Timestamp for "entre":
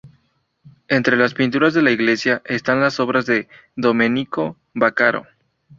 0.87-1.15